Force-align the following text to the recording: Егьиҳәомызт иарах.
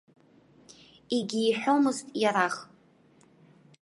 Егьиҳәомызт 1.15 2.05
иарах. 2.21 2.55